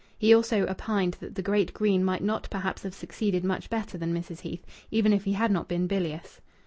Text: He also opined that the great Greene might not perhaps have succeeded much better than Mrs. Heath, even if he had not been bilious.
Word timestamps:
He 0.17 0.33
also 0.33 0.65
opined 0.65 1.17
that 1.19 1.35
the 1.35 1.43
great 1.43 1.75
Greene 1.75 2.03
might 2.03 2.23
not 2.23 2.47
perhaps 2.49 2.81
have 2.81 2.95
succeeded 2.95 3.43
much 3.43 3.69
better 3.69 3.99
than 3.99 4.15
Mrs. 4.15 4.39
Heath, 4.39 4.65
even 4.89 5.13
if 5.13 5.25
he 5.25 5.33
had 5.33 5.51
not 5.51 5.67
been 5.67 5.85
bilious. 5.85 6.41